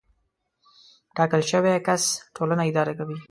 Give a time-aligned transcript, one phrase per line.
[1.15, 2.03] ټاکل شوی کس
[2.35, 3.17] ټولنه اداره کوي.